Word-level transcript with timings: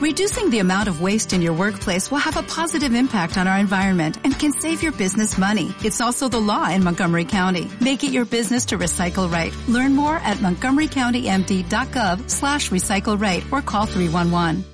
Reducing 0.00 0.48
the 0.48 0.60
amount 0.60 0.88
of 0.88 1.02
waste 1.02 1.34
in 1.34 1.42
your 1.42 1.52
workplace 1.52 2.10
will 2.10 2.24
have 2.24 2.38
a 2.38 2.42
positive 2.42 2.94
impact 2.94 3.36
on 3.36 3.46
our 3.46 3.58
environment 3.58 4.16
and 4.24 4.32
can 4.32 4.50
save 4.50 4.82
your 4.82 4.92
business 4.92 5.36
money. 5.36 5.74
It's 5.84 6.00
also 6.00 6.26
the 6.26 6.40
law 6.40 6.70
in 6.70 6.82
Montgomery 6.82 7.26
County. 7.26 7.70
Make 7.82 8.02
it 8.02 8.10
your 8.10 8.24
business 8.24 8.64
to 8.72 8.78
recycle 8.78 9.30
right. 9.30 9.54
Learn 9.68 9.94
more 9.94 10.16
at 10.16 10.38
montgomerycountymd.gov 10.38 12.30
slash 12.30 12.70
recycle 12.70 13.20
right 13.20 13.44
or 13.52 13.60
call 13.60 13.84
311. 13.84 14.64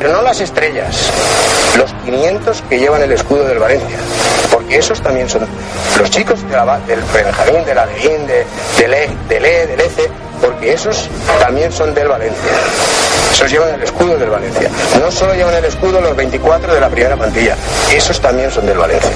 Pero 0.00 0.12
no 0.12 0.22
las 0.22 0.40
estrellas, 0.40 1.12
los 1.76 1.92
500 2.04 2.62
que 2.62 2.80
llevan 2.80 3.02
el 3.02 3.12
escudo 3.12 3.44
del 3.44 3.60
Valencia, 3.60 3.98
porque 4.50 4.76
esos 4.78 5.00
también 5.00 5.28
son 5.28 5.46
los 6.00 6.10
chicos 6.10 6.42
de 6.42 6.50
la, 6.50 6.80
del 6.80 7.00
Benjamín, 7.14 7.64
de 7.64 7.74
la 7.76 7.86
Leín, 7.86 8.26
de, 8.26 8.40
E, 8.40 9.16
del 9.28 9.44
E, 9.44 9.66
del 9.68 9.80
ECE, 9.80 10.10
porque 10.40 10.72
esos 10.72 11.08
también 11.40 11.72
son 11.72 11.94
del 11.94 12.08
Valencia. 12.08 12.50
Esos 13.32 13.50
llevan 13.50 13.74
el 13.74 13.82
escudo 13.82 14.16
del 14.16 14.30
Valencia. 14.30 14.70
No 15.00 15.10
solo 15.10 15.34
llevan 15.34 15.54
el 15.54 15.64
escudo 15.64 16.00
los 16.00 16.16
24 16.16 16.74
de 16.74 16.80
la 16.80 16.88
primera 16.88 17.16
plantilla, 17.16 17.56
esos 17.92 18.20
también 18.20 18.50
son 18.50 18.66
del 18.66 18.78
Valencia. 18.78 19.10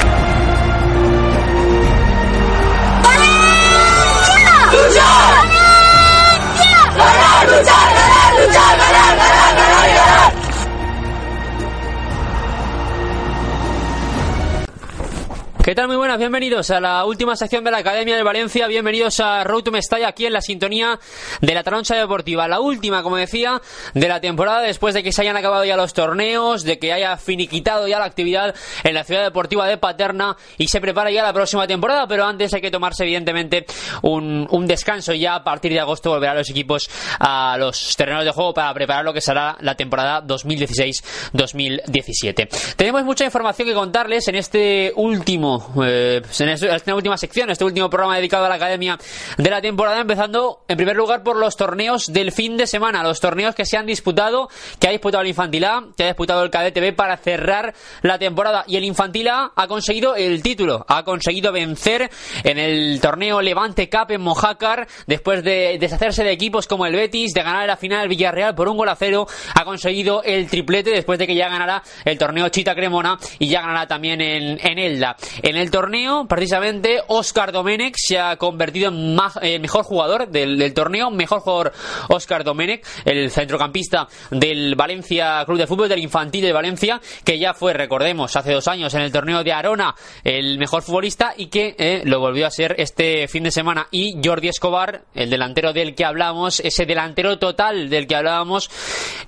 ¿Qué 15.64 15.74
tal? 15.74 15.86
Muy 15.86 15.96
buenas, 15.96 16.18
bienvenidos 16.18 16.70
a 16.70 16.78
la 16.78 17.06
última 17.06 17.36
sección 17.36 17.64
de 17.64 17.70
la 17.70 17.78
Academia 17.78 18.16
de 18.16 18.22
Valencia, 18.22 18.66
bienvenidos 18.66 19.18
a 19.20 19.42
Road 19.44 19.62
to 19.62 19.70
Mestalla 19.70 20.08
aquí 20.08 20.26
en 20.26 20.34
la 20.34 20.42
sintonía 20.42 21.00
de 21.40 21.54
la 21.54 21.62
Taroncha 21.62 21.94
Deportiva, 21.94 22.46
la 22.46 22.60
última, 22.60 23.02
como 23.02 23.16
decía, 23.16 23.62
de 23.94 24.06
la 24.06 24.20
temporada 24.20 24.60
después 24.60 24.92
de 24.92 25.02
que 25.02 25.10
se 25.10 25.22
hayan 25.22 25.38
acabado 25.38 25.64
ya 25.64 25.78
los 25.78 25.94
torneos, 25.94 26.64
de 26.64 26.78
que 26.78 26.92
haya 26.92 27.16
finiquitado 27.16 27.88
ya 27.88 27.98
la 27.98 28.04
actividad 28.04 28.54
en 28.82 28.92
la 28.92 29.04
ciudad 29.04 29.22
deportiva 29.22 29.66
de 29.66 29.78
Paterna 29.78 30.36
y 30.58 30.68
se 30.68 30.82
prepara 30.82 31.10
ya 31.10 31.22
la 31.22 31.32
próxima 31.32 31.66
temporada, 31.66 32.06
pero 32.06 32.26
antes 32.26 32.52
hay 32.52 32.60
que 32.60 32.70
tomarse 32.70 33.04
evidentemente 33.04 33.64
un, 34.02 34.46
un 34.50 34.66
descanso 34.66 35.14
ya 35.14 35.36
a 35.36 35.44
partir 35.44 35.72
de 35.72 35.80
agosto 35.80 36.10
volverán 36.10 36.36
los 36.36 36.50
equipos 36.50 36.90
a 37.18 37.56
los 37.58 37.96
terrenos 37.96 38.26
de 38.26 38.32
juego 38.32 38.52
para 38.52 38.74
preparar 38.74 39.02
lo 39.02 39.14
que 39.14 39.22
será 39.22 39.56
la 39.60 39.74
temporada 39.74 40.22
2016-2017. 40.26 42.74
Tenemos 42.76 43.02
mucha 43.02 43.24
información 43.24 43.66
que 43.66 43.72
contarles 43.72 44.28
en 44.28 44.34
este 44.34 44.92
último 44.94 45.53
eh, 45.84 46.22
en 46.38 46.48
esta 46.48 46.94
última 46.94 47.16
sección, 47.16 47.50
este 47.50 47.64
último 47.64 47.90
programa 47.90 48.16
dedicado 48.16 48.44
a 48.44 48.48
la 48.48 48.54
academia 48.56 48.98
de 49.36 49.50
la 49.50 49.60
temporada, 49.60 50.00
empezando 50.00 50.60
en 50.68 50.76
primer 50.76 50.96
lugar 50.96 51.22
por 51.22 51.36
los 51.36 51.56
torneos 51.56 52.12
del 52.12 52.32
fin 52.32 52.56
de 52.56 52.66
semana, 52.66 53.02
los 53.02 53.20
torneos 53.20 53.54
que 53.54 53.64
se 53.64 53.76
han 53.76 53.86
disputado, 53.86 54.48
que 54.78 54.88
ha 54.88 54.90
disputado 54.90 55.22
el 55.22 55.28
Infantil 55.28 55.64
A, 55.64 55.84
que 55.96 56.04
ha 56.04 56.06
disputado 56.06 56.42
el 56.42 56.50
KDTB 56.50 56.94
para 56.94 57.16
cerrar 57.16 57.74
la 58.02 58.18
temporada. 58.18 58.64
Y 58.66 58.76
el 58.76 58.84
Infantil 58.84 59.28
A 59.28 59.52
ha 59.54 59.66
conseguido 59.66 60.16
el 60.16 60.42
título, 60.42 60.84
ha 60.88 61.04
conseguido 61.04 61.52
vencer 61.52 62.10
en 62.42 62.58
el 62.58 63.00
torneo 63.00 63.40
Levante 63.40 63.88
Cup 63.88 64.10
en 64.10 64.20
Mojácar, 64.20 64.86
después 65.06 65.42
de 65.42 65.78
deshacerse 65.78 66.24
de 66.24 66.32
equipos 66.32 66.66
como 66.66 66.86
el 66.86 66.94
Betis, 66.94 67.32
de 67.32 67.42
ganar 67.42 67.66
la 67.66 67.76
final 67.76 68.08
Villarreal 68.08 68.54
por 68.54 68.68
un 68.68 68.76
gol 68.76 68.88
a 68.88 68.96
cero, 68.96 69.26
ha 69.54 69.64
conseguido 69.64 70.22
el 70.22 70.48
triplete 70.48 70.90
después 70.90 71.18
de 71.18 71.26
que 71.26 71.34
ya 71.34 71.48
ganará 71.48 71.82
el 72.04 72.18
torneo 72.18 72.48
Chita 72.48 72.74
Cremona 72.74 73.18
y 73.38 73.48
ya 73.48 73.60
ganará 73.60 73.86
también 73.86 74.20
en, 74.20 74.58
en 74.64 74.78
Elda. 74.78 75.16
En 75.44 75.56
el 75.56 75.70
torneo, 75.70 76.26
precisamente, 76.26 77.02
Oscar 77.06 77.52
Domenech 77.52 77.96
se 77.98 78.18
ha 78.18 78.36
convertido 78.36 78.88
en 78.88 79.14
eh, 79.42 79.58
mejor 79.58 79.84
jugador 79.84 80.30
del, 80.30 80.72
torneo, 80.72 81.10
mejor 81.10 81.40
jugador 81.40 81.74
Oscar 82.08 82.44
Domenech, 82.44 82.82
el 83.04 83.30
centrocampista 83.30 84.08
del 84.30 84.74
Valencia 84.74 85.44
Club 85.44 85.58
de 85.58 85.66
Fútbol, 85.66 85.90
del 85.90 85.98
Infantil 85.98 86.46
de 86.46 86.52
Valencia, 86.54 86.98
que 87.26 87.38
ya 87.38 87.52
fue, 87.52 87.74
recordemos, 87.74 88.34
hace 88.36 88.54
dos 88.54 88.66
años 88.68 88.94
en 88.94 89.02
el 89.02 89.12
torneo 89.12 89.44
de 89.44 89.52
Arona, 89.52 89.94
el 90.24 90.58
mejor 90.58 90.82
futbolista 90.82 91.34
y 91.36 91.48
que 91.48 91.76
eh, 91.78 92.00
lo 92.06 92.20
volvió 92.20 92.46
a 92.46 92.50
ser 92.50 92.76
este 92.78 93.28
fin 93.28 93.42
de 93.42 93.50
semana. 93.50 93.86
Y 93.90 94.18
Jordi 94.24 94.48
Escobar, 94.48 95.02
el 95.14 95.28
delantero 95.28 95.74
del 95.74 95.94
que 95.94 96.06
hablamos, 96.06 96.60
ese 96.60 96.86
delantero 96.86 97.38
total 97.38 97.90
del 97.90 98.06
que 98.06 98.16
hablábamos 98.16 98.70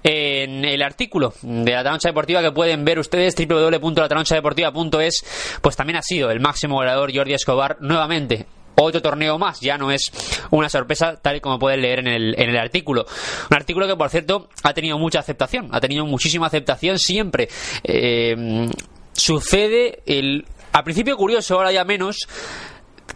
en 0.02 0.64
el 0.64 0.80
artículo 0.80 1.34
de 1.42 1.72
la 1.72 1.84
Taroncha 1.84 2.08
Deportiva 2.08 2.40
que 2.40 2.52
pueden 2.52 2.86
ver 2.86 2.98
ustedes, 2.98 3.34
www.latranchadeportiva.es, 3.36 5.58
pues 5.60 5.76
también 5.76 5.98
ha 5.98 6.05
sido 6.06 6.30
el 6.30 6.40
máximo 6.40 6.76
goleador 6.76 7.14
Jordi 7.14 7.34
Escobar 7.34 7.78
nuevamente 7.80 8.46
otro 8.76 9.00
torneo 9.00 9.38
más, 9.38 9.60
ya 9.60 9.78
no 9.78 9.90
es 9.90 10.12
una 10.50 10.68
sorpresa 10.68 11.16
tal 11.16 11.36
y 11.36 11.40
como 11.40 11.58
pueden 11.58 11.80
leer 11.80 12.00
en 12.00 12.08
el, 12.08 12.34
en 12.38 12.50
el 12.50 12.58
artículo. 12.58 13.06
Un 13.50 13.56
artículo 13.56 13.86
que, 13.86 13.96
por 13.96 14.10
cierto, 14.10 14.48
ha 14.62 14.74
tenido 14.74 14.98
mucha 14.98 15.20
aceptación, 15.20 15.68
ha 15.72 15.80
tenido 15.80 16.04
muchísima 16.04 16.46
aceptación 16.46 16.98
siempre. 16.98 17.48
Eh, 17.82 18.68
sucede 19.12 20.02
el... 20.06 20.44
Al 20.72 20.84
principio 20.84 21.16
curioso, 21.16 21.54
ahora 21.54 21.72
ya 21.72 21.84
menos, 21.84 22.28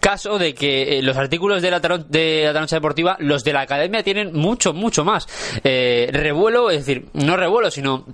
caso 0.00 0.38
de 0.38 0.54
que 0.54 0.98
eh, 0.98 1.02
los 1.02 1.16
artículos 1.18 1.60
de 1.60 1.70
la, 1.70 1.78
de 1.78 2.42
la 2.46 2.52
Taroncha 2.54 2.76
Deportiva, 2.76 3.16
los 3.20 3.44
de 3.44 3.52
la 3.52 3.60
academia, 3.60 4.02
tienen 4.02 4.32
mucho, 4.32 4.72
mucho 4.72 5.04
más 5.04 5.28
eh, 5.62 6.08
revuelo, 6.10 6.70
es 6.70 6.86
decir, 6.86 7.08
no 7.12 7.36
revuelo, 7.36 7.70
sino 7.70 8.06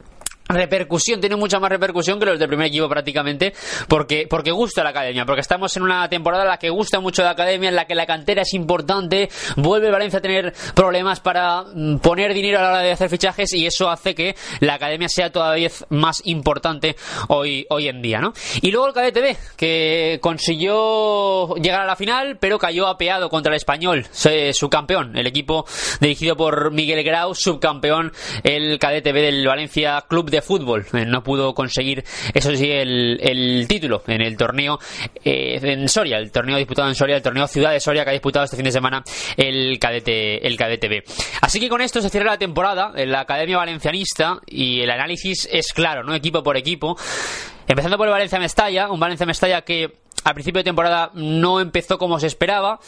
repercusión, 0.48 1.20
tiene 1.20 1.36
mucha 1.36 1.58
más 1.58 1.70
repercusión 1.70 2.18
que 2.18 2.26
los 2.26 2.38
del 2.38 2.48
primer 2.48 2.68
equipo 2.68 2.88
prácticamente, 2.88 3.52
porque, 3.88 4.26
porque 4.28 4.50
gusta 4.50 4.82
la 4.84 4.90
academia, 4.90 5.24
porque 5.24 5.40
estamos 5.40 5.76
en 5.76 5.82
una 5.82 6.08
temporada 6.08 6.44
en 6.44 6.50
la 6.50 6.58
que 6.58 6.70
gusta 6.70 7.00
mucho 7.00 7.22
la 7.22 7.30
academia, 7.30 7.68
en 7.68 7.76
la 7.76 7.86
que 7.86 7.94
la 7.94 8.06
cantera 8.06 8.42
es 8.42 8.54
importante, 8.54 9.28
vuelve 9.56 9.90
Valencia 9.90 10.18
a 10.18 10.22
tener 10.22 10.52
problemas 10.74 11.20
para 11.20 11.62
mm, 11.62 11.98
poner 11.98 12.34
dinero 12.34 12.58
a 12.58 12.62
la 12.62 12.68
hora 12.68 12.80
de 12.80 12.92
hacer 12.92 13.10
fichajes 13.10 13.52
y 13.54 13.66
eso 13.66 13.90
hace 13.90 14.14
que 14.14 14.36
la 14.60 14.74
academia 14.74 15.08
sea 15.08 15.30
todavía 15.30 15.70
más 15.88 16.22
importante 16.24 16.96
hoy, 17.28 17.66
hoy 17.70 17.88
en 17.88 18.02
día, 18.02 18.20
¿no? 18.20 18.32
Y 18.62 18.70
luego 18.70 18.88
el 18.88 18.94
KDTV, 18.94 19.56
que 19.56 20.18
consiguió 20.20 21.54
llegar 21.56 21.80
a 21.80 21.86
la 21.86 21.96
final, 21.96 22.38
pero 22.38 22.58
cayó 22.58 22.86
apeado 22.86 23.28
contra 23.28 23.52
el 23.52 23.56
español, 23.56 24.06
su 24.12 24.70
campeón, 24.70 25.16
el 25.16 25.26
equipo 25.26 25.66
dirigido 26.00 26.36
por 26.36 26.70
Miguel 26.72 27.02
Grau, 27.02 27.34
subcampeón, 27.34 28.12
el 28.42 28.78
KDTV 28.78 29.14
del 29.14 29.46
Valencia 29.46 30.04
Club 30.08 30.30
de 30.30 30.35
de 30.36 30.42
fútbol. 30.42 30.86
Eh, 30.92 31.04
no 31.04 31.22
pudo 31.22 31.54
conseguir, 31.54 32.04
eso 32.32 32.54
sí, 32.54 32.70
el, 32.70 33.66
título 33.68 34.02
en 34.06 34.22
el 34.22 34.36
torneo 34.36 34.78
eh, 35.24 35.58
en 35.62 35.88
Soria, 35.88 36.18
el 36.18 36.30
torneo 36.30 36.56
disputado 36.56 36.88
en 36.88 36.94
Soria, 36.94 37.16
el 37.16 37.22
torneo 37.22 37.46
Ciudad 37.46 37.72
de 37.72 37.80
Soria 37.80 38.04
que 38.04 38.10
ha 38.10 38.12
disputado 38.12 38.44
este 38.44 38.56
fin 38.56 38.64
de 38.64 38.72
semana 38.72 39.02
el 39.36 39.78
cadete, 39.78 40.46
el 40.46 40.56
B. 40.56 41.04
Así 41.40 41.60
que 41.60 41.68
con 41.68 41.80
esto 41.80 42.00
se 42.00 42.10
cierra 42.10 42.32
la 42.32 42.38
temporada 42.38 42.92
en 42.96 43.10
la 43.10 43.20
Academia 43.20 43.56
Valencianista 43.56 44.38
y 44.46 44.80
el 44.80 44.90
análisis 44.90 45.48
es 45.50 45.72
claro, 45.72 46.02
¿no? 46.04 46.14
Equipo 46.14 46.42
por 46.42 46.56
equipo. 46.56 46.96
Empezando 47.68 47.96
por 47.96 48.06
el 48.06 48.12
Valencia 48.12 48.38
Mestalla, 48.38 48.90
un 48.90 49.00
Valencia 49.00 49.26
Mestalla 49.26 49.62
que 49.62 49.92
al 50.24 50.34
principio 50.34 50.60
de 50.60 50.64
temporada 50.64 51.10
no 51.14 51.60
empezó 51.60 51.98
como 51.98 52.18
se 52.18 52.26
esperaba. 52.26 52.80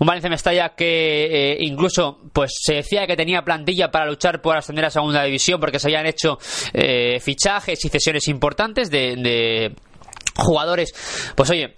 Un 0.00 0.06
Valencia 0.06 0.30
Mestalla 0.30 0.70
que 0.70 1.52
eh, 1.52 1.56
incluso 1.60 2.18
pues 2.32 2.52
se 2.60 2.74
decía 2.74 3.06
que 3.06 3.16
tenía 3.16 3.42
plantilla 3.42 3.90
para 3.90 4.06
luchar 4.06 4.40
por 4.40 4.56
ascender 4.56 4.86
a 4.86 4.90
segunda 4.90 5.22
división 5.22 5.60
porque 5.60 5.78
se 5.78 5.88
habían 5.88 6.06
hecho 6.06 6.38
eh, 6.72 7.20
fichajes 7.20 7.84
y 7.84 7.88
cesiones 7.88 8.26
importantes 8.28 8.90
de, 8.90 9.14
de 9.16 9.74
jugadores, 10.36 10.92
pues 11.36 11.50
oye, 11.50 11.76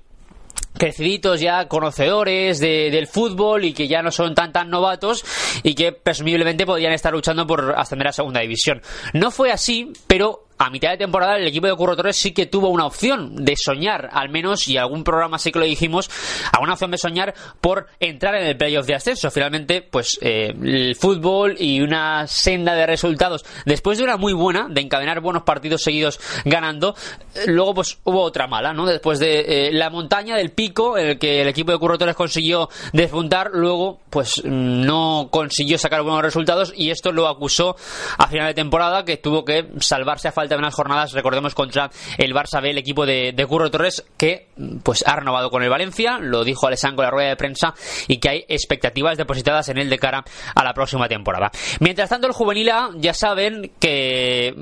creciditos 0.74 1.40
ya, 1.40 1.68
conocedores 1.68 2.58
del 2.60 3.06
fútbol 3.06 3.64
y 3.64 3.72
que 3.72 3.88
ya 3.88 4.02
no 4.02 4.10
son 4.10 4.34
tan 4.34 4.52
tan 4.52 4.70
novatos 4.70 5.24
y 5.62 5.74
que 5.74 5.92
presumiblemente 5.92 6.66
podrían 6.66 6.92
estar 6.92 7.12
luchando 7.12 7.46
por 7.46 7.74
ascender 7.76 8.08
a 8.08 8.12
segunda 8.12 8.40
división. 8.40 8.80
No 9.12 9.30
fue 9.30 9.52
así, 9.52 9.92
pero 10.06 10.41
a 10.62 10.70
mitad 10.70 10.90
de 10.90 10.96
temporada 10.96 11.36
el 11.36 11.46
equipo 11.48 11.66
de 11.66 11.74
Curro 11.74 11.96
Torres 11.96 12.16
sí 12.16 12.32
que 12.32 12.46
tuvo 12.46 12.68
una 12.68 12.86
opción 12.86 13.44
de 13.44 13.56
soñar, 13.56 14.08
al 14.12 14.28
menos, 14.28 14.68
y 14.68 14.76
algún 14.76 15.02
programa 15.02 15.38
sí 15.38 15.50
que 15.50 15.58
lo 15.58 15.64
dijimos, 15.64 16.08
alguna 16.52 16.74
opción 16.74 16.92
de 16.92 16.98
soñar 16.98 17.34
por 17.60 17.88
entrar 17.98 18.36
en 18.36 18.46
el 18.46 18.56
playoff 18.56 18.86
de 18.86 18.94
ascenso. 18.94 19.30
Finalmente, 19.32 19.82
pues 19.82 20.18
eh, 20.22 20.54
el 20.62 20.94
fútbol 20.94 21.56
y 21.58 21.80
una 21.80 22.28
senda 22.28 22.74
de 22.74 22.86
resultados, 22.86 23.44
después 23.66 23.98
de 23.98 24.04
una 24.04 24.16
muy 24.16 24.34
buena, 24.34 24.68
de 24.70 24.80
encadenar 24.80 25.20
buenos 25.20 25.42
partidos 25.42 25.82
seguidos 25.82 26.20
ganando, 26.44 26.94
eh, 27.34 27.46
luego 27.46 27.74
pues 27.74 27.98
hubo 28.04 28.22
otra 28.22 28.46
mala, 28.46 28.72
¿no? 28.72 28.86
Después 28.86 29.18
de 29.18 29.66
eh, 29.68 29.72
la 29.72 29.90
montaña 29.90 30.36
del 30.36 30.52
pico, 30.52 30.96
en 30.96 31.08
el 31.08 31.18
que 31.18 31.42
el 31.42 31.48
equipo 31.48 31.72
de 31.72 31.78
Curro 31.78 31.98
Torres 31.98 32.14
consiguió 32.14 32.68
despuntar, 32.92 33.50
luego 33.52 34.00
pues 34.10 34.44
no 34.44 35.28
consiguió 35.32 35.76
sacar 35.76 36.02
buenos 36.02 36.22
resultados 36.22 36.72
y 36.76 36.90
esto 36.90 37.10
lo 37.10 37.26
acusó 37.26 37.74
a 38.16 38.28
final 38.28 38.46
de 38.46 38.54
temporada 38.54 39.04
que 39.04 39.16
tuvo 39.16 39.44
que 39.44 39.68
salvarse 39.80 40.28
a 40.28 40.32
falta 40.32 40.51
faltan 40.52 40.64
unas 40.64 40.74
jornadas, 40.74 41.12
recordemos, 41.12 41.54
contra 41.54 41.90
el 42.18 42.34
Barça 42.34 42.60
B, 42.60 42.70
el 42.70 42.78
equipo 42.78 43.06
de, 43.06 43.32
de 43.32 43.46
Curro 43.46 43.70
Torres, 43.70 44.04
que 44.16 44.48
pues 44.82 45.04
ha 45.06 45.16
renovado 45.16 45.50
con 45.50 45.62
el 45.62 45.70
Valencia, 45.70 46.18
lo 46.18 46.44
dijo 46.44 46.66
Alessandro 46.66 47.02
en 47.02 47.06
la 47.06 47.10
rueda 47.10 47.28
de 47.30 47.36
prensa, 47.36 47.74
y 48.08 48.18
que 48.18 48.28
hay 48.28 48.44
expectativas 48.48 49.16
depositadas 49.16 49.68
en 49.68 49.78
él 49.78 49.88
de 49.88 49.98
cara 49.98 50.24
a 50.54 50.64
la 50.64 50.74
próxima 50.74 51.08
temporada. 51.08 51.50
Mientras 51.80 52.10
tanto, 52.10 52.26
el 52.26 52.32
juvenil 52.32 52.70
A 52.70 52.90
ya 52.96 53.14
saben 53.14 53.72
que 53.80 54.54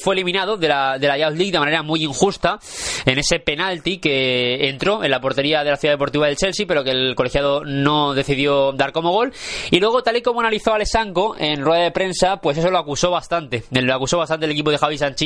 fue 0.00 0.14
eliminado 0.14 0.56
de 0.56 0.68
la, 0.68 0.98
de 0.98 1.06
la 1.06 1.18
Youth 1.18 1.36
League 1.36 1.52
de 1.52 1.58
manera 1.58 1.82
muy 1.82 2.04
injusta 2.04 2.58
en 3.04 3.18
ese 3.18 3.38
penalti 3.38 3.98
que 3.98 4.68
entró 4.68 5.04
en 5.04 5.10
la 5.10 5.20
portería 5.20 5.62
de 5.64 5.70
la 5.70 5.76
Ciudad 5.76 5.94
Deportiva 5.94 6.26
del 6.26 6.36
Chelsea, 6.36 6.66
pero 6.66 6.82
que 6.84 6.90
el 6.90 7.14
colegiado 7.14 7.64
no 7.64 8.14
decidió 8.14 8.72
dar 8.72 8.92
como 8.92 9.12
gol. 9.12 9.32
Y 9.70 9.78
luego, 9.78 10.02
tal 10.02 10.16
y 10.16 10.22
como 10.22 10.40
analizó 10.40 10.74
Alessandro 10.74 11.34
en 11.38 11.62
rueda 11.62 11.84
de 11.84 11.90
prensa, 11.90 12.38
pues 12.38 12.58
eso 12.58 12.70
lo 12.70 12.78
acusó 12.78 13.10
bastante. 13.10 13.64
Lo 13.70 13.94
acusó 13.94 14.18
bastante 14.18 14.46
el 14.46 14.52
equipo 14.52 14.70
de 14.70 14.78
Javi 14.78 14.98
Sánchez, 14.98 15.19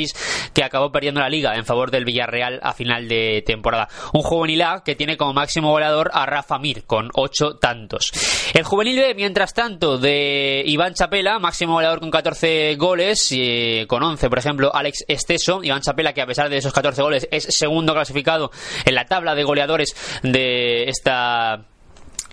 que 0.53 0.63
acabó 0.63 0.91
perdiendo 0.91 1.21
la 1.21 1.29
liga 1.29 1.55
en 1.55 1.65
favor 1.65 1.91
del 1.91 2.05
Villarreal 2.05 2.59
a 2.61 2.73
final 2.73 3.07
de 3.07 3.43
temporada. 3.45 3.87
Un 4.13 4.21
juvenil 4.21 4.61
A 4.61 4.83
que 4.83 4.95
tiene 4.95 5.17
como 5.17 5.33
máximo 5.33 5.71
goleador 5.71 6.11
a 6.13 6.25
Rafa 6.25 6.59
Mir, 6.59 6.85
con 6.85 7.09
ocho 7.13 7.57
tantos. 7.57 8.11
El 8.53 8.63
juvenil 8.63 8.97
B, 8.97 9.15
mientras 9.15 9.53
tanto, 9.53 9.97
de 9.97 10.63
Iván 10.65 10.93
Chapela, 10.93 11.39
máximo 11.39 11.73
goleador 11.73 11.99
con 11.99 12.11
14 12.11 12.75
goles, 12.75 13.31
y 13.31 13.85
con 13.87 14.03
11, 14.03 14.29
por 14.29 14.39
ejemplo, 14.39 14.73
Alex 14.73 15.05
Esteso. 15.07 15.63
Iván 15.63 15.81
Chapela, 15.81 16.13
que 16.13 16.21
a 16.21 16.27
pesar 16.27 16.49
de 16.49 16.57
esos 16.57 16.73
14 16.73 17.01
goles, 17.01 17.27
es 17.31 17.45
segundo 17.49 17.93
clasificado 17.93 18.51
en 18.85 18.95
la 18.95 19.05
tabla 19.05 19.35
de 19.35 19.43
goleadores 19.43 19.95
de 20.23 20.83
esta 20.83 21.65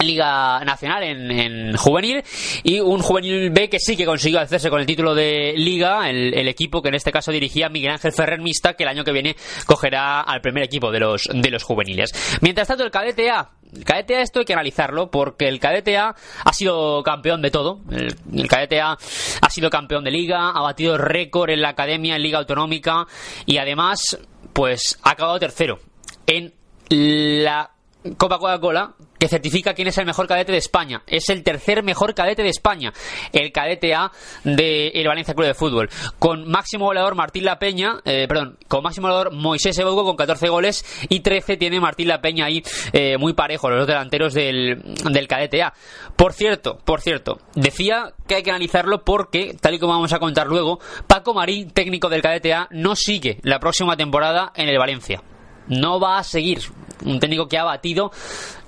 Liga 0.06 0.64
Nacional 0.64 1.02
en, 1.02 1.76
juvenil 1.76 2.22
y 2.62 2.81
un 2.81 3.00
juvenil 3.00 3.50
B 3.50 3.69
que 3.69 3.78
sí 3.78 3.96
que 3.96 4.04
consiguió 4.04 4.40
hacerse 4.40 4.70
con 4.70 4.81
el 4.81 4.87
título 4.87 5.14
de 5.14 5.54
Liga, 5.56 6.08
el, 6.08 6.49
equipo 6.49 6.82
que 6.82 6.88
en 6.88 6.94
este 6.94 7.12
caso 7.12 7.32
dirigía 7.32 7.69
Miguel 7.69 7.93
Ángel 7.93 8.12
Ferrer 8.12 8.40
Mista, 8.40 8.75
que 8.75 8.82
el 8.82 8.88
año 8.88 9.04
que 9.04 9.12
viene 9.12 9.37
cogerá 9.66 10.20
al 10.20 10.40
primer 10.40 10.64
equipo 10.64 10.90
de 10.90 11.00
los, 11.00 11.28
de 11.32 11.50
los 11.50 11.62
juveniles. 11.62 12.12
Mientras 12.40 12.69
tanto, 12.69 12.84
el 12.84 12.90
cadete 12.90 13.31
A 13.31 13.50
el 13.75 13.84
cadete 13.84 14.16
A 14.16 14.20
esto 14.20 14.40
hay 14.40 14.44
que 14.44 14.52
analizarlo 14.52 15.10
porque 15.10 15.49
el 15.49 15.58
cadete 15.58 15.96
A 15.96 16.14
ha 16.44 16.52
sido 16.52 17.02
campeón 17.02 17.40
de 17.40 17.50
todo. 17.50 17.81
El, 17.90 18.14
el 18.34 18.48
cadete 18.48 18.81
A 18.81 18.93
ha 19.40 19.50
sido 19.50 19.70
campeón 19.70 20.05
de 20.05 20.10
liga, 20.10 20.50
ha 20.50 20.60
batido 20.60 20.98
récord 20.98 21.50
en 21.50 21.62
la 21.62 21.70
academia, 21.70 22.16
en 22.16 22.22
liga 22.22 22.38
autonómica 22.38 23.06
y 23.46 23.58
además 23.58 24.19
pues 24.52 24.98
ha 25.02 25.10
acabado 25.10 25.38
tercero 25.38 25.78
en 26.26 26.52
la 26.90 27.70
Copa 28.16 28.38
Coca-Cola 28.38 28.94
que 29.22 29.28
certifica 29.28 29.72
quién 29.72 29.86
es 29.86 29.96
el 29.98 30.04
mejor 30.04 30.26
cadete 30.26 30.50
de 30.50 30.58
España. 30.58 31.04
Es 31.06 31.28
el 31.28 31.44
tercer 31.44 31.84
mejor 31.84 32.12
cadete 32.12 32.42
de 32.42 32.48
España, 32.48 32.92
el 33.32 33.52
cadete 33.52 33.94
A 33.94 34.10
del 34.42 34.90
el 34.92 35.06
Valencia 35.06 35.32
Club 35.32 35.46
de 35.46 35.54
Fútbol. 35.54 35.90
Con 36.19 36.50
máximo 36.50 36.86
goleador 36.86 37.14
Martín 37.14 37.44
La 37.44 37.60
Peña, 37.60 38.00
eh, 38.04 38.26
perdón, 38.26 38.58
con 38.66 38.82
máximo 38.82 39.06
goleador 39.06 39.32
Moisés 39.32 39.78
Ebouco 39.78 40.02
con 40.02 40.16
14 40.16 40.48
goles 40.48 41.06
y 41.08 41.20
13 41.20 41.56
tiene 41.56 41.78
Martín 41.78 42.08
La 42.08 42.20
Peña 42.20 42.46
ahí 42.46 42.64
eh, 42.92 43.16
muy 43.16 43.32
parejo, 43.32 43.70
los 43.70 43.78
dos 43.78 43.86
delanteros 43.86 44.34
del, 44.34 44.82
del 45.12 45.28
cadete 45.28 45.62
A. 45.62 45.72
Por 46.16 46.32
cierto, 46.32 46.78
por 46.84 47.00
cierto, 47.00 47.38
decía 47.54 48.14
que 48.26 48.34
hay 48.34 48.42
que 48.42 48.50
analizarlo 48.50 49.04
porque, 49.04 49.54
tal 49.60 49.74
y 49.74 49.78
como 49.78 49.92
vamos 49.92 50.12
a 50.12 50.19
contar 50.19 50.48
luego, 50.48 50.80
Paco 51.06 51.32
Marín, 51.32 51.70
técnico 51.70 52.08
del 52.08 52.22
cadete 52.22 52.54
A, 52.54 52.66
no 52.72 52.96
sigue 52.96 53.38
la 53.42 53.60
próxima 53.60 53.96
temporada 53.96 54.52
en 54.56 54.69
el 54.69 54.78
Valencia 54.78 55.22
no 55.69 56.00
va 56.00 56.19
a 56.19 56.24
seguir 56.24 56.60
un 57.04 57.19
técnico 57.19 57.48
que 57.48 57.58
ha 57.58 57.64
batido 57.64 58.12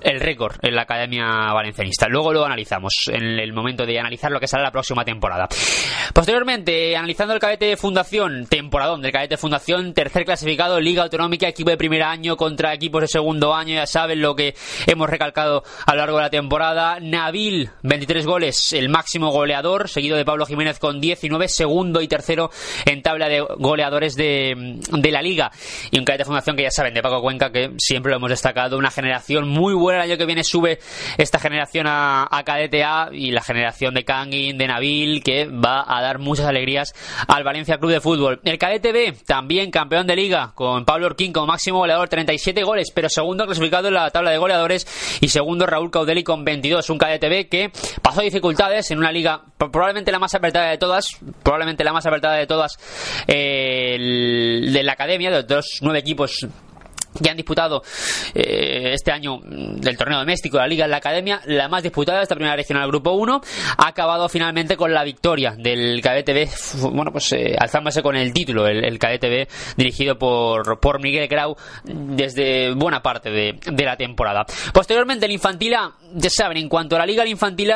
el 0.05 0.21
récord 0.21 0.57
en 0.63 0.75
la 0.75 0.83
Academia 0.83 1.27
Valencianista. 1.53 2.07
Luego 2.09 2.33
lo 2.33 2.45
analizamos 2.45 2.95
en 3.09 3.39
el 3.41 3.53
momento 3.53 3.87
de 3.87 3.99
analizar 3.99 4.31
lo 4.31 4.39
que 4.39 4.47
será 4.47 4.63
la 4.63 4.71
próxima 4.71 5.05
temporada. 5.05 5.49
Posteriormente, 6.13 6.97
analizando 6.97 7.35
el 7.35 7.41
cadete 7.41 7.67
de 7.67 7.77
fundación, 7.77 8.47
temporadón 8.47 9.01
del 9.03 9.13
cadete 9.13 9.35
de 9.35 9.39
fundación, 9.39 9.95
tercer 9.95 10.25
clasificado, 10.25 10.79
Liga 10.79 11.03
Autonómica, 11.03 11.49
equipo 11.49 11.71
de 11.71 11.77
primer 11.77 12.03
año 12.03 12.37
contra 12.37 12.75
equipos 12.75 13.01
de 13.01 13.09
segundo 13.09 13.55
año, 13.55 13.75
ya 13.75 13.87
saben 13.87 14.21
lo 14.21 14.37
que 14.37 14.55
hemos 14.87 15.09
recalcado 15.09 15.65
a 15.87 15.93
lo 15.93 15.99
largo 15.99 16.19
de 16.19 16.23
la 16.23 16.31
temporada. 16.31 16.99
Nabil, 17.01 17.71
23 17.83 18.27
goles, 18.27 18.73
el 18.75 18.91
máximo 18.91 19.31
goleador, 19.31 19.89
seguido 19.89 20.17
de 20.17 20.25
Pablo 20.25 20.45
Jiménez 20.45 20.79
con 20.79 21.01
19, 21.01 21.49
segundo 21.49 22.03
y 22.03 22.09
tercero 22.09 22.51
en 22.85 23.03
tabla 23.03 23.29
de 23.29 23.41
goleadores 23.41 24.15
de, 24.17 24.81
de 24.91 25.11
la 25.11 25.23
Liga. 25.23 25.51
Y 25.91 25.99
un 25.99 26.05
cadete 26.05 26.23
de 26.23 26.27
fundación 26.27 26.57
que 26.57 26.63
ya 26.63 26.71
saben, 26.71 26.93
de 26.93 27.03
Paco 27.03 27.23
Cuenca, 27.23 27.51
que 27.51 27.73
siempre 27.79 28.11
lo 28.11 28.19
hemos 28.19 28.31
destacado, 28.31 28.77
una 28.77 28.91
generación 28.91 29.49
muy 29.49 29.73
buena 29.73 29.94
el 29.95 30.03
año 30.03 30.17
que 30.17 30.27
viene 30.27 30.45
sube 30.45 30.79
esta 31.19 31.39
generación 31.39 31.87
a, 31.87 32.27
a 32.31 32.43
Cadete 32.45 32.85
A 32.85 33.09
y 33.13 33.31
la 33.31 33.43
generación 33.43 33.95
de 33.95 34.05
Kangin, 34.05 34.59
de 34.59 34.67
Nabil, 34.67 35.23
que 35.23 35.47
va 35.47 35.85
a 35.87 36.03
dar 36.03 36.19
muchas 36.19 36.47
alegrías 36.47 36.93
al 37.27 37.45
Valencia 37.45 37.79
Club 37.79 37.93
de 37.93 38.01
Fútbol. 38.01 38.41
El 38.45 38.59
Cadete 38.59 38.93
B, 38.93 39.15
también 39.27 39.71
campeón 39.71 40.07
de 40.07 40.17
liga, 40.17 40.53
con 40.55 40.85
Pablo 40.85 41.07
Orquín 41.07 41.33
como 41.33 41.47
máximo 41.47 41.79
goleador, 41.79 42.09
37 42.09 42.63
goles, 42.63 42.91
pero 42.95 43.09
segundo 43.09 43.45
clasificado 43.47 43.89
en 43.89 43.95
la 43.95 44.11
tabla 44.11 44.31
de 44.31 44.39
goleadores 44.39 44.87
y 45.21 45.29
segundo 45.29 45.67
Raúl 45.67 45.91
Caudeli 45.91 46.23
con 46.23 46.45
22. 46.45 46.91
Un 46.91 46.99
Cadete 46.99 47.29
B 47.29 47.49
que 47.49 47.71
pasó 48.03 48.21
dificultades 48.21 48.91
en 48.91 48.99
una 48.99 49.13
liga 49.13 49.43
probablemente 49.57 50.13
la 50.13 50.19
más 50.19 50.35
apretada 50.35 50.71
de 50.71 50.79
todas, 50.79 51.07
probablemente 51.43 51.85
la 51.85 51.93
más 51.93 52.07
apretada 52.07 52.37
de 52.37 52.47
todas 52.47 52.77
eh, 53.27 53.97
de 54.73 54.83
la 54.83 54.93
academia, 54.93 55.31
de 55.31 55.55
los 55.55 55.79
nueve 55.81 56.01
equipos 56.01 56.47
que 57.23 57.31
han 57.31 57.37
disputado 57.37 57.83
eh, 58.35 58.93
este 58.93 59.13
año 59.13 59.41
del 59.43 59.97
torneo 59.97 60.19
doméstico, 60.19 60.59
la 60.59 60.67
Liga 60.67 60.85
en 60.85 60.91
la 60.91 60.99
Academia, 60.99 61.41
la 61.47 61.69
más 61.69 61.83
disputada, 61.83 62.23
esta 62.23 62.35
primera 62.35 62.57
regional 62.57 62.89
Grupo 62.89 63.13
1, 63.13 63.41
ha 63.79 63.87
acabado 63.87 64.29
finalmente 64.29 64.77
con 64.77 64.93
la 64.93 65.05
victoria 65.05 65.55
del 65.57 66.01
B 66.03 66.49
bueno, 66.91 67.13
pues 67.13 67.33
eh, 67.33 67.57
alzándose 67.59 68.03
con 68.03 68.17
el 68.17 68.33
título, 68.33 68.67
el, 68.67 68.85
el 68.85 68.99
B 68.99 69.49
dirigido 69.77 70.19
por, 70.19 70.81
por 70.81 71.01
Miguel 71.01 71.29
Grau 71.29 71.57
desde 71.85 72.73
buena 72.75 73.03
parte 73.03 73.31
de, 73.31 73.59
de 73.65 73.85
la 73.85 73.97
temporada. 73.97 74.45
Posteriormente, 74.73 75.27
el 75.27 75.33
Infantil 75.33 75.75
ya 76.15 76.31
saben, 76.31 76.59
en 76.59 76.69
cuanto 76.69 76.97
a 76.97 77.01
la 77.01 77.07
Liga, 77.07 77.23
el 77.23 77.31
Infantil 77.31 77.73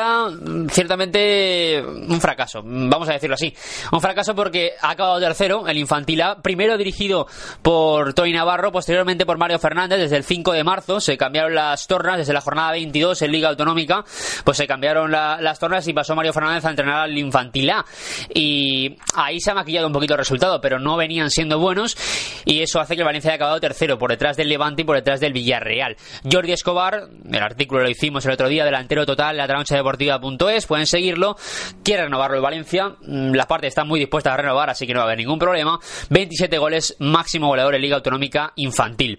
ciertamente 0.69 1.81
un 1.83 2.19
fracaso, 2.21 2.61
vamos 2.63 3.09
a 3.09 3.13
decirlo 3.13 3.35
así. 3.35 3.53
Un 3.91 4.01
fracaso 4.01 4.35
porque 4.35 4.73
ha 4.81 4.91
acabado 4.91 5.19
tercero, 5.19 5.67
el 5.67 5.77
Infantil 5.77 6.21
primero 6.41 6.77
dirigido 6.77 7.27
por 7.61 8.13
Toy 8.13 8.33
Navarro, 8.33 8.71
posteriormente 8.71 9.25
por 9.29 9.37
Mario 9.37 9.59
Fernández 9.59 9.99
desde 9.99 10.17
el 10.17 10.23
5 10.23 10.53
de 10.53 10.63
marzo. 10.63 10.99
Se 10.99 11.15
cambiaron 11.15 11.53
las 11.53 11.85
tornas 11.85 12.17
desde 12.17 12.33
la 12.33 12.41
jornada 12.41 12.71
22 12.71 13.21
en 13.21 13.31
Liga 13.31 13.49
Autonómica. 13.49 14.03
Pues 14.43 14.57
se 14.57 14.65
cambiaron 14.65 15.11
las 15.11 15.59
tornas 15.59 15.87
y 15.87 15.93
pasó 15.93 16.15
Mario 16.15 16.33
Fernández 16.33 16.65
a 16.65 16.71
entrenar 16.71 17.01
al 17.01 17.15
Infantil 17.15 17.69
A. 17.69 17.85
Y 18.33 18.97
ahí 19.13 19.39
se 19.39 19.51
ha 19.51 19.53
maquillado 19.53 19.85
un 19.85 19.93
poquito 19.93 20.15
el 20.15 20.17
resultado, 20.17 20.59
pero 20.59 20.79
no 20.79 20.97
venían 20.97 21.29
siendo 21.29 21.59
buenos. 21.59 21.95
Y 22.43 22.63
eso 22.63 22.79
hace 22.79 22.95
que 22.95 23.01
el 23.01 23.05
Valencia 23.05 23.29
haya 23.29 23.35
acabado 23.35 23.59
tercero, 23.59 23.99
por 23.99 24.09
detrás 24.09 24.35
del 24.35 24.49
Levante 24.49 24.81
y 24.81 24.85
por 24.85 24.95
detrás 24.95 25.19
del 25.19 25.31
Villarreal. 25.31 25.95
Jordi 26.23 26.51
Escobar, 26.51 27.09
el 27.31 27.43
artículo 27.43 27.83
lo 27.83 27.89
hicimos 27.91 28.25
el 28.25 28.31
otro 28.31 28.49
día, 28.49 28.65
delantero 28.65 29.05
total, 29.05 29.37
la 29.37 29.45
deportiva.es, 29.45 30.65
pueden 30.65 30.87
seguirlo. 30.87 31.35
Quiere 31.83 32.05
renovarlo 32.05 32.37
el 32.37 32.41
Valencia. 32.41 32.95
Mm, 33.03 33.35
la 33.35 33.45
parte 33.45 33.67
está 33.67 33.83
muy 33.83 33.99
dispuesta 33.99 34.33
a 34.33 34.37
renovar, 34.37 34.71
así 34.71 34.87
que 34.87 34.93
no 34.95 35.01
va 35.01 35.03
a 35.03 35.07
haber 35.09 35.19
ningún 35.19 35.37
problema. 35.37 35.77
27 36.09 36.57
goles, 36.57 36.95
máximo 36.97 37.45
goleador 37.49 37.75
en 37.75 37.81
Liga 37.83 37.97
Autonómica 37.97 38.53
Infantil. 38.55 39.18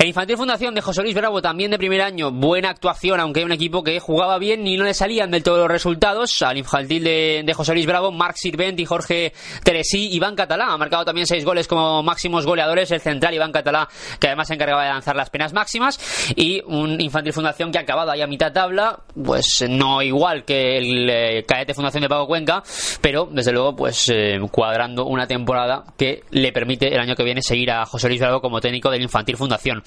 El 0.00 0.08
Infantil 0.08 0.38
Fundación 0.38 0.74
de 0.74 0.80
José 0.80 1.02
Luis 1.02 1.14
Bravo, 1.14 1.42
también 1.42 1.70
de 1.70 1.76
primer 1.76 2.00
año, 2.00 2.32
buena 2.32 2.70
actuación, 2.70 3.20
aunque 3.20 3.40
hay 3.40 3.44
un 3.44 3.52
equipo 3.52 3.84
que 3.84 4.00
jugaba 4.00 4.38
bien 4.38 4.66
y 4.66 4.78
no 4.78 4.84
le 4.84 4.94
salían 4.94 5.30
del 5.30 5.42
todo 5.42 5.58
los 5.58 5.68
resultados. 5.68 6.40
Al 6.40 6.56
Infantil 6.56 7.04
de, 7.04 7.52
José 7.54 7.74
Luis 7.74 7.84
Bravo, 7.84 8.10
Marc 8.10 8.36
Sirvent 8.36 8.80
y 8.80 8.86
Jorge 8.86 9.34
Teresí, 9.62 10.10
Iván 10.14 10.36
Catalá, 10.36 10.68
ha 10.72 10.78
marcado 10.78 11.04
también 11.04 11.26
seis 11.26 11.44
goles 11.44 11.68
como 11.68 12.02
máximos 12.02 12.46
goleadores, 12.46 12.90
el 12.92 13.02
central 13.02 13.34
Iván 13.34 13.52
Catalá, 13.52 13.90
que 14.18 14.28
además 14.28 14.48
se 14.48 14.54
encargaba 14.54 14.84
de 14.84 14.88
lanzar 14.88 15.16
las 15.16 15.28
penas 15.28 15.52
máximas, 15.52 16.00
y 16.34 16.62
un 16.64 16.98
Infantil 16.98 17.34
Fundación 17.34 17.70
que 17.70 17.76
ha 17.76 17.82
acabado 17.82 18.10
ahí 18.10 18.22
a 18.22 18.26
mitad 18.26 18.54
tabla, 18.54 19.00
pues 19.22 19.66
no 19.68 20.00
igual 20.00 20.46
que 20.46 20.78
el 20.78 21.10
eh, 21.10 21.44
Caete 21.46 21.74
Fundación 21.74 22.00
de 22.04 22.08
Pago 22.08 22.26
Cuenca, 22.26 22.62
pero 23.02 23.28
desde 23.30 23.52
luego 23.52 23.76
pues 23.76 24.08
eh, 24.08 24.38
cuadrando 24.50 25.04
una 25.04 25.26
temporada 25.26 25.84
que 25.98 26.22
le 26.30 26.52
permite 26.52 26.88
el 26.88 27.00
año 27.00 27.14
que 27.14 27.22
viene 27.22 27.42
seguir 27.42 27.70
a 27.70 27.84
José 27.84 28.08
Luis 28.08 28.20
Bravo 28.22 28.40
como 28.40 28.62
técnico 28.62 28.90
del 28.90 29.02
Infantil 29.02 29.36
Fundación. 29.36 29.82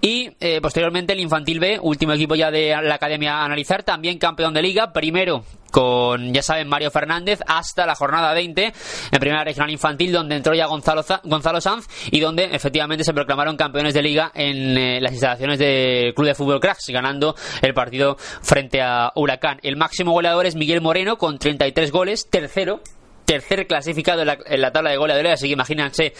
Y 0.00 0.30
eh, 0.40 0.60
posteriormente 0.60 1.12
el 1.12 1.20
Infantil 1.20 1.60
B, 1.60 1.78
último 1.80 2.12
equipo 2.12 2.34
ya 2.34 2.50
de 2.50 2.76
la 2.82 2.94
Academia 2.94 3.38
a 3.38 3.44
analizar, 3.44 3.82
también 3.82 4.18
campeón 4.18 4.54
de 4.54 4.62
liga, 4.62 4.92
primero 4.92 5.44
con, 5.70 6.32
ya 6.32 6.42
saben, 6.42 6.68
Mario 6.68 6.90
Fernández 6.90 7.40
hasta 7.46 7.86
la 7.86 7.94
jornada 7.94 8.32
20 8.32 8.72
en 9.12 9.20
primera 9.20 9.44
regional 9.44 9.70
infantil, 9.70 10.12
donde 10.12 10.36
entró 10.36 10.54
ya 10.54 10.66
Gonzalo, 10.66 11.04
Gonzalo 11.24 11.60
Sanz 11.60 11.86
y 12.10 12.20
donde 12.20 12.44
efectivamente 12.44 13.04
se 13.04 13.12
proclamaron 13.12 13.56
campeones 13.56 13.94
de 13.94 14.02
liga 14.02 14.30
en 14.34 14.78
eh, 14.78 15.00
las 15.00 15.12
instalaciones 15.12 15.58
del 15.58 16.14
Club 16.14 16.28
de 16.28 16.34
Fútbol 16.34 16.60
Cracks, 16.60 16.86
ganando 16.88 17.34
el 17.62 17.74
partido 17.74 18.16
frente 18.16 18.80
a 18.80 19.12
Huracán. 19.14 19.58
El 19.62 19.76
máximo 19.76 20.12
goleador 20.12 20.46
es 20.46 20.54
Miguel 20.54 20.80
Moreno 20.80 21.18
con 21.18 21.38
33 21.38 21.90
goles, 21.90 22.28
tercero 22.30 22.80
tercer 23.28 23.66
clasificado 23.66 24.22
en 24.22 24.60
la, 24.62 24.72
tabla 24.72 24.90
de 24.90 24.96
goleadores, 24.96 25.34
así 25.34 25.48
que 25.48 25.52
imagínense 25.52 26.14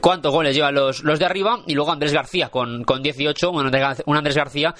cuántos 0.00 0.32
goles 0.32 0.56
llevan 0.56 0.74
los, 0.74 1.04
los 1.04 1.18
de 1.18 1.26
arriba. 1.26 1.60
Y 1.66 1.74
luego 1.74 1.92
Andrés 1.92 2.14
García 2.14 2.48
con, 2.48 2.84
con 2.84 3.02
18, 3.02 3.50
un 3.50 4.16
Andrés 4.16 4.34
García 4.34 4.74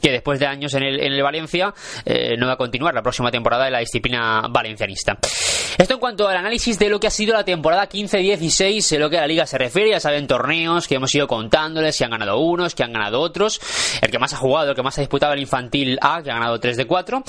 que 0.00 0.12
después 0.12 0.40
de 0.40 0.46
años 0.46 0.72
en 0.74 0.82
el, 0.84 1.00
en 1.00 1.12
el 1.12 1.22
Valencia 1.22 1.74
eh, 2.06 2.36
no 2.38 2.46
va 2.46 2.54
a 2.54 2.56
continuar 2.56 2.94
la 2.94 3.02
próxima 3.02 3.30
temporada 3.30 3.66
en 3.66 3.72
la 3.72 3.80
disciplina 3.80 4.46
valencianista. 4.48 5.18
Esto 5.76 5.94
en 5.94 6.00
cuanto 6.00 6.26
al 6.26 6.38
análisis 6.38 6.78
de 6.78 6.88
lo 6.88 6.98
que 6.98 7.08
ha 7.08 7.10
sido 7.10 7.34
la 7.34 7.44
temporada 7.44 7.86
15-16, 7.86 8.94
en 8.94 9.00
lo 9.00 9.10
que 9.10 9.18
a 9.18 9.22
la 9.22 9.26
liga 9.26 9.46
se 9.46 9.58
refiere, 9.58 9.90
ya 9.90 10.00
saben, 10.00 10.26
torneos 10.26 10.88
que 10.88 10.94
hemos 10.94 11.14
ido 11.14 11.26
contándoles, 11.26 11.96
si 11.96 12.04
han 12.04 12.12
ganado 12.12 12.38
unos, 12.38 12.74
que 12.74 12.82
han 12.82 12.94
ganado 12.94 13.20
otros, 13.20 13.60
el 14.00 14.10
que 14.10 14.18
más 14.18 14.32
ha 14.32 14.38
jugado, 14.38 14.70
el 14.70 14.76
que 14.76 14.82
más 14.82 14.96
ha 14.96 15.02
disputado 15.02 15.34
el 15.34 15.40
infantil 15.40 15.98
A, 16.00 16.22
que 16.22 16.30
ha 16.30 16.34
ganado 16.34 16.58
3 16.58 16.78
de 16.78 16.86
4, 16.86 17.22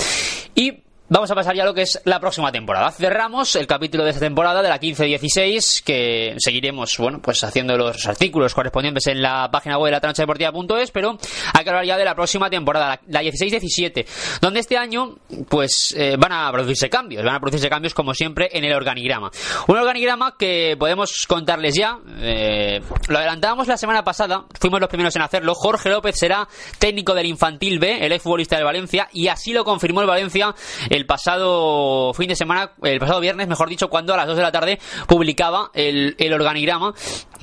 y 0.56 0.87
Vamos 1.10 1.32
a 1.32 1.36
pasar 1.36 1.56
ya 1.56 1.64
a 1.64 1.66
lo 1.66 1.74
que 1.74 1.84
es 1.84 2.02
la 2.04 2.20
próxima 2.20 2.52
temporada. 2.52 2.92
Cerramos 2.92 3.56
el 3.56 3.66
capítulo 3.66 4.04
de 4.04 4.10
esta 4.10 4.20
temporada 4.26 4.62
de 4.62 4.68
la 4.68 4.78
15-16, 4.78 5.82
que 5.82 6.36
seguiremos, 6.38 6.98
bueno, 6.98 7.22
pues 7.22 7.42
haciendo 7.46 7.78
los 7.78 8.06
artículos 8.06 8.54
correspondientes 8.54 9.08
en 9.08 9.22
la 9.22 9.50
página 9.50 9.78
web 9.78 9.86
de 9.86 9.92
la 9.92 10.02
tranchadeportiva.es, 10.02 10.92
pero 10.92 11.18
hay 11.54 11.64
que 11.64 11.70
hablar 11.70 11.86
ya 11.86 11.98
de 11.98 12.04
la 12.04 12.14
próxima 12.14 12.50
temporada, 12.50 13.00
la 13.08 13.24
16-17, 13.24 14.06
donde 14.42 14.60
este 14.60 14.76
año, 14.76 15.16
pues, 15.48 15.96
eh, 15.98 16.18
van 16.20 16.34
a 16.34 16.52
producirse 16.52 16.90
cambios, 16.90 17.24
van 17.24 17.36
a 17.36 17.40
producirse 17.40 17.70
cambios 17.70 17.94
como 17.94 18.14
siempre 18.14 18.50
en 18.52 18.66
el 18.66 18.74
organigrama. 18.74 19.32
Un 19.70 19.78
organigrama 19.78 20.36
que 20.38 20.76
podemos 20.78 21.26
contarles 21.26 21.76
ya, 21.76 22.00
eh, 22.20 22.82
lo 23.08 23.18
adelantábamos 23.18 23.70
la 23.70 23.78
semana 23.78 24.04
pasada, 24.04 24.44
fuimos 24.60 24.82
los 24.82 24.90
primeros 24.90 25.16
en 25.16 25.22
hacerlo, 25.22 25.56
Jorge 25.56 25.88
López 25.88 26.20
será 26.20 26.50
técnico 26.80 27.14
del 27.14 27.28
Infantil 27.28 27.80
B, 27.80 28.06
el 28.06 28.12
exfutbolista 28.12 28.58
del 28.58 28.66
Valencia, 28.66 29.08
y 29.14 29.30
así 29.30 29.54
lo 29.54 29.64
confirmó 29.64 30.02
el 30.02 30.08
Valencia 30.08 30.54
el 30.98 31.06
pasado 31.06 32.14
fin 32.14 32.28
de 32.28 32.36
semana, 32.36 32.72
el 32.84 33.00
pasado 33.00 33.20
viernes, 33.20 33.48
mejor 33.48 33.70
dicho, 33.70 33.88
cuando 33.88 34.14
a 34.14 34.18
las 34.18 34.28
2 34.28 34.36
de 34.36 34.44
la 34.44 34.52
tarde 34.52 34.80
publicaba 35.08 35.72
el, 35.74 36.16
el 36.18 36.34
organigrama, 36.34 36.94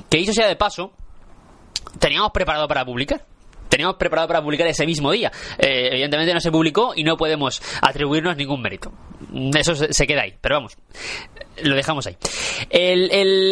que 0.09 0.19
hizo 0.19 0.33
sea 0.33 0.47
de 0.47 0.55
paso, 0.55 0.91
teníamos 1.99 2.31
preparado 2.31 2.67
para 2.67 2.85
publicar 2.85 3.25
teníamos 3.67 3.97
preparado 3.97 4.27
para 4.27 4.41
publicar 4.41 4.67
ese 4.67 4.85
mismo 4.85 5.11
día. 5.11 5.31
Eh, 5.57 5.89
evidentemente 5.91 6.33
no 6.33 6.39
se 6.39 6.49
publicó 6.49 6.93
y 6.95 7.03
no 7.03 7.17
podemos 7.17 7.61
atribuirnos 7.81 8.37
ningún 8.37 8.61
mérito. 8.61 8.93
Eso 9.53 9.75
se 9.75 10.07
queda 10.07 10.21
ahí, 10.21 10.33
pero 10.39 10.55
vamos, 10.55 10.77
lo 11.63 11.75
dejamos 11.75 12.07
ahí. 12.07 12.15
El, 12.69 13.09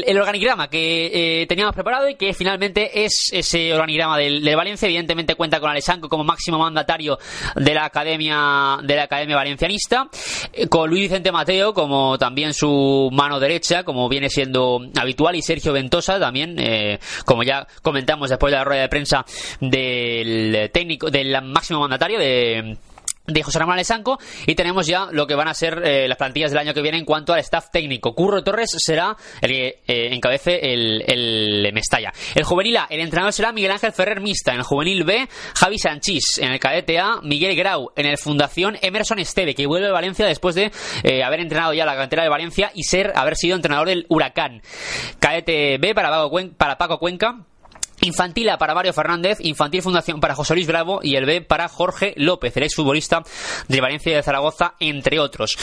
el, 0.08 0.18
organigrama 0.18 0.70
que 0.70 1.42
eh, 1.42 1.48
teníamos 1.48 1.74
preparado 1.74 2.08
y 2.10 2.16
que 2.16 2.34
finalmente 2.34 3.04
es 3.04 3.30
ese 3.32 3.74
organigrama 3.74 4.18
del, 4.18 4.56
Valencia, 4.56 4.86
evidentemente 4.86 5.36
cuenta 5.36 5.60
con 5.60 5.70
Alessanco 5.70 6.08
como 6.08 6.24
máximo 6.24 6.58
mandatario 6.58 7.18
de 7.56 7.74
la 7.74 7.86
Academia 7.86 8.78
de 8.82 8.96
la 8.96 9.04
Academia 9.04 9.36
Valencianista, 9.36 10.08
eh, 10.54 10.68
con 10.68 10.90
Luis 10.90 11.04
Vicente 11.04 11.32
Mateo 11.32 11.74
como 11.74 12.18
también 12.18 12.54
su 12.54 13.10
mano 13.12 13.40
derecha, 13.40 13.84
como 13.84 14.08
viene 14.08 14.30
siendo 14.30 14.82
habitual, 15.00 15.36
y 15.36 15.42
Sergio 15.42 15.74
Ventosa 15.74 16.20
también, 16.20 16.56
eh, 16.60 17.00
como 17.26 17.44
ya 17.44 17.68
comentamos 17.82 18.30
después 18.30 18.52
de 18.52 18.58
la 18.58 18.64
rueda 18.64 18.82
de 18.84 18.90
prensa 18.90 19.26
del 19.60 20.70
técnico, 20.72 21.10
del 21.10 21.42
máximo 21.42 21.80
mandatario 21.80 22.20
de 22.20 22.78
de 23.26 23.42
José 23.42 23.60
Ramón 23.60 23.76
Alessanco 23.76 24.20
y 24.46 24.56
tenemos 24.56 24.86
ya 24.86 25.08
lo 25.12 25.26
que 25.28 25.36
van 25.36 25.48
a 25.48 25.54
ser 25.54 25.82
eh, 25.84 26.08
las 26.08 26.18
plantillas 26.18 26.52
del 26.52 26.60
año 26.60 26.74
que 26.74 26.82
viene 26.82 26.98
en 26.98 27.06
cuanto 27.06 27.34
al 27.34 27.40
staff 27.40 27.70
técnico. 27.72 28.14
Curro 28.14 28.44
Torres 28.44 28.72
será 28.78 29.16
el 29.42 29.50
que 29.50 29.68
eh, 29.88 30.14
encabece 30.14 30.74
el, 30.74 31.04
el, 31.08 31.72
Mestalla. 31.74 32.12
El 32.36 32.44
juvenil 32.44 32.78
A, 32.78 32.88
el 32.90 33.00
entrenador 33.00 33.34
será 33.34 33.52
Miguel 33.52 33.72
Ángel 33.72 33.94
Ferrer 33.94 34.22
Mista. 34.22 34.52
En 34.52 34.60
el 34.60 34.64
juvenil 34.64 35.04
B, 35.04 35.28
Javi 35.56 35.80
Sanchís. 35.80 36.38
En 36.38 36.52
el 36.52 36.60
cadete 36.60 37.00
A, 37.00 37.22
Miguel 37.22 37.56
Grau. 37.56 37.92
En 37.96 38.06
el 38.06 38.18
Fundación, 38.18 38.78
Emerson 38.82 39.20
Esteve, 39.20 39.56
que 39.56 39.66
vuelve 39.66 39.88
a 39.88 39.92
Valencia 39.92 40.26
después 40.26 40.56
de 40.56 40.72
eh, 41.04 41.24
haber 41.24 41.40
entrenado 41.40 41.74
ya 41.74 41.86
la 41.86 41.96
cantera 41.96 42.24
de 42.24 42.30
Valencia 42.30 42.72
y 42.74 42.84
ser 42.84 43.14
haber 43.16 43.36
sido 43.36 43.56
entrenador 43.56 43.88
del 43.88 44.06
Huracán. 44.10 44.62
Cadete 45.20 45.78
B 45.78 45.96
para 45.96 46.12
para 46.58 46.78
Paco 46.78 47.00
Cuenca 47.00 47.46
Infantil 48.04 48.50
A 48.50 48.58
para 48.58 48.76
Mario 48.76 48.94
Fernández, 48.94 49.38
Infantil 49.42 49.82
Fundación 49.82 50.20
para 50.20 50.36
José 50.36 50.56
Luis 50.56 50.68
Bravo 50.68 51.00
y 51.02 51.16
el 51.16 51.26
B 51.26 51.42
para 51.42 51.70
Jorge 51.70 52.14
López, 52.18 52.56
el 52.58 52.64
exfutbolista 52.64 53.24
de 53.70 53.82
Valencia 53.82 54.12
y 54.12 54.16
de 54.16 54.24
Zaragoza, 54.24 54.74
entre 54.80 55.20
otros. 55.20 55.58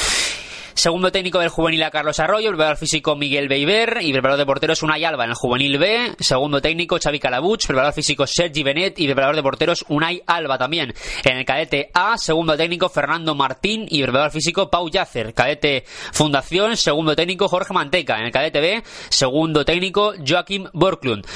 Segundo 0.74 1.12
técnico 1.12 1.40
del 1.40 1.48
juvenil 1.48 1.82
a 1.82 1.90
Carlos 1.90 2.20
Arroyo, 2.20 2.48
preparador 2.48 2.76
físico 2.76 3.16
Miguel 3.16 3.48
Beiber 3.48 3.98
y 4.00 4.12
preparador 4.12 4.38
de 4.38 4.46
porteros 4.46 4.82
Unai 4.82 5.04
Alba 5.04 5.24
en 5.24 5.30
el 5.30 5.36
juvenil 5.36 5.78
B. 5.78 6.14
Segundo 6.18 6.60
técnico 6.62 6.98
Xavi 7.02 7.18
Calabuch, 7.18 7.66
preparador 7.66 7.94
físico 7.94 8.26
Sergi 8.26 8.62
Benet 8.62 8.98
y 8.98 9.06
preparador 9.06 9.36
de 9.36 9.42
porteros 9.42 9.84
Unai 9.88 10.22
Alba 10.26 10.58
también. 10.58 10.94
En 11.24 11.36
el 11.36 11.44
cadete 11.44 11.90
A, 11.92 12.16
segundo 12.16 12.56
técnico 12.56 12.88
Fernando 12.88 13.34
Martín 13.34 13.86
y 13.88 14.02
preparador 14.02 14.30
físico 14.30 14.70
Pau 14.70 14.88
Yacer. 14.88 15.34
Cadete 15.34 15.84
Fundación, 16.12 16.76
segundo 16.76 17.14
técnico 17.16 17.48
Jorge 17.48 17.74
Manteca. 17.74 18.18
En 18.18 18.26
el 18.26 18.32
cadete 18.32 18.60
B, 18.60 18.82
segundo 19.08 19.64
técnico 19.64 20.14
Joaquim 20.26 20.66
Borklund. 20.72 21.26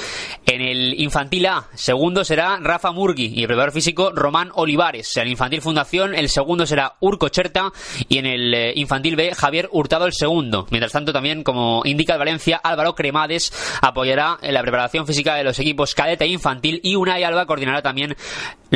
En 0.46 0.60
el 0.60 1.00
infantil 1.00 1.46
A, 1.46 1.68
segundo 1.74 2.24
será 2.24 2.58
Rafa 2.60 2.92
Murgui 2.92 3.32
y 3.34 3.42
el 3.42 3.46
preparador 3.46 3.72
físico 3.72 4.10
Román 4.14 4.50
Olivares. 4.54 5.16
En 5.16 5.24
el 5.24 5.30
infantil 5.30 5.60
Fundación, 5.60 6.14
el 6.14 6.28
segundo 6.28 6.66
será 6.66 6.94
Urco 7.00 7.28
Cherta 7.28 7.72
y 8.08 8.18
en 8.18 8.26
el 8.26 8.54
eh, 8.54 8.72
infantil 8.76 9.16
B 9.16 9.23
Javier 9.32 9.68
Hurtado 9.72 10.06
el 10.06 10.12
segundo. 10.12 10.66
Mientras 10.70 10.92
tanto, 10.92 11.12
también, 11.12 11.42
como 11.42 11.82
indica 11.84 12.14
el 12.14 12.18
Valencia, 12.18 12.60
Álvaro 12.62 12.94
Cremades 12.94 13.52
apoyará 13.80 14.38
en 14.42 14.54
la 14.54 14.62
preparación 14.62 15.06
física 15.06 15.36
de 15.36 15.44
los 15.44 15.58
equipos 15.58 15.94
cadete 15.94 16.24
e 16.24 16.28
infantil 16.28 16.80
y 16.82 16.96
Unai 16.96 17.22
Alba 17.22 17.46
coordinará 17.46 17.80
también 17.80 18.16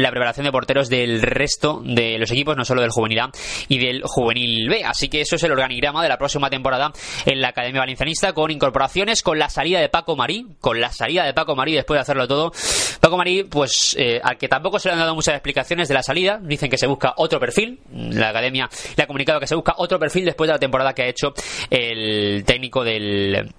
la 0.00 0.10
preparación 0.10 0.44
de 0.44 0.52
porteros 0.52 0.88
del 0.88 1.22
resto 1.22 1.80
de 1.84 2.18
los 2.18 2.30
equipos, 2.30 2.56
no 2.56 2.64
solo 2.64 2.82
del 2.82 2.90
juvenil 2.90 3.20
A 3.20 3.30
y 3.68 3.78
del 3.78 4.02
juvenil 4.04 4.68
B. 4.68 4.84
Así 4.84 5.08
que 5.08 5.20
eso 5.20 5.36
es 5.36 5.42
el 5.42 5.52
organigrama 5.52 6.02
de 6.02 6.08
la 6.08 6.18
próxima 6.18 6.50
temporada 6.50 6.92
en 7.26 7.40
la 7.40 7.48
Academia 7.48 7.80
Valencianista 7.80 8.32
con 8.32 8.50
incorporaciones, 8.50 9.22
con 9.22 9.38
la 9.38 9.50
salida 9.50 9.80
de 9.80 9.88
Paco 9.88 10.16
Marí, 10.16 10.46
con 10.60 10.80
la 10.80 10.90
salida 10.92 11.24
de 11.24 11.34
Paco 11.34 11.56
Marí 11.56 11.74
después 11.74 11.98
de 11.98 12.02
hacerlo 12.02 12.28
todo. 12.28 12.52
Paco 13.00 13.16
Marí, 13.16 13.44
pues 13.44 13.96
eh, 13.98 14.20
al 14.22 14.36
que 14.36 14.48
tampoco 14.48 14.78
se 14.78 14.88
le 14.88 14.94
han 14.94 15.00
dado 15.00 15.14
muchas 15.14 15.34
explicaciones 15.34 15.88
de 15.88 15.94
la 15.94 16.02
salida, 16.02 16.38
dicen 16.42 16.70
que 16.70 16.78
se 16.78 16.86
busca 16.86 17.14
otro 17.16 17.40
perfil, 17.40 17.80
la 17.92 18.30
Academia 18.30 18.68
le 18.96 19.02
ha 19.02 19.06
comunicado 19.06 19.40
que 19.40 19.46
se 19.46 19.54
busca 19.54 19.74
otro 19.78 19.98
perfil 19.98 20.24
después 20.24 20.48
de 20.48 20.54
la 20.54 20.58
temporada 20.58 20.92
que 20.92 21.02
ha 21.02 21.08
hecho 21.08 21.32
el 21.70 22.44
técnico 22.44 22.84
del 22.84 23.52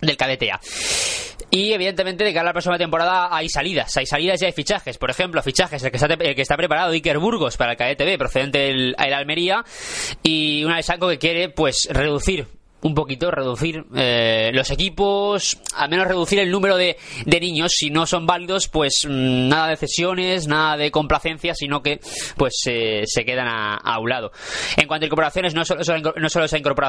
del 0.00 0.16
KDTA. 0.16 0.60
Y 1.50 1.72
evidentemente 1.72 2.22
de 2.22 2.32
cara 2.32 2.42
a 2.42 2.50
la 2.50 2.52
próxima 2.52 2.78
temporada 2.78 3.28
hay 3.34 3.48
salidas, 3.48 3.96
hay 3.96 4.06
salidas 4.06 4.40
y 4.40 4.44
hay 4.44 4.52
fichajes. 4.52 4.98
Por 4.98 5.10
ejemplo, 5.10 5.42
fichajes, 5.42 5.82
el 5.82 5.90
que 5.90 5.96
está, 5.96 6.06
el 6.06 6.34
que 6.34 6.42
está 6.42 6.56
preparado 6.56 6.92
Iker 6.92 7.18
Burgos 7.18 7.56
para 7.56 7.72
el 7.72 7.76
KDTB, 7.76 8.18
procedente 8.18 8.58
del 8.58 8.94
Almería, 8.96 9.64
y 10.22 10.62
un 10.64 10.70
Alessandro 10.70 11.08
que 11.08 11.18
quiere 11.18 11.48
pues 11.48 11.88
reducir 11.90 12.46
un 12.82 12.94
poquito 12.94 13.30
reducir 13.30 13.84
eh, 13.94 14.50
los 14.52 14.70
equipos, 14.70 15.58
al 15.74 15.90
menos 15.90 16.06
reducir 16.06 16.38
el 16.38 16.50
número 16.50 16.76
de, 16.76 16.96
de, 17.26 17.40
niños. 17.40 17.72
Si 17.76 17.90
no 17.90 18.06
son 18.06 18.26
válidos, 18.26 18.68
pues 18.68 19.06
mm, 19.06 19.48
nada 19.48 19.68
de 19.68 19.76
cesiones, 19.76 20.46
nada 20.46 20.76
de 20.76 20.90
complacencia, 20.90 21.54
sino 21.54 21.82
que 21.82 22.00
pues 22.36 22.54
se 22.62 23.24
quedan 23.24 23.48
a, 23.48 23.98
un 23.98 24.08
lado. 24.08 24.32
En 24.76 24.86
cuanto 24.86 25.04
a 25.04 25.06
incorporaciones, 25.06 25.54
no 25.54 25.64
solo, 25.64 25.82
no 26.16 26.28
solo 26.28 26.44
esa 26.46 26.58
incorporación 26.58 26.80